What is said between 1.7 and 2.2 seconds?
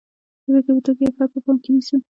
نیسو.